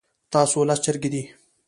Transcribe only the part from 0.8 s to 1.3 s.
چرګې دي